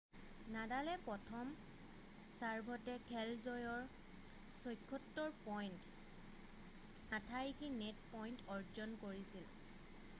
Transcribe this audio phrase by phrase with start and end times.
[0.51, 1.49] নাডালে প্ৰথম
[2.37, 3.83] ছাৰ্ভতে খেল জয়ৰ
[4.63, 9.45] 76পইণ্ট 88% নেট পইণ্ট অৰ্জন কৰিছিল